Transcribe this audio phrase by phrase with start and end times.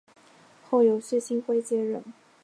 [0.67, 2.03] 后由薛星辉接任。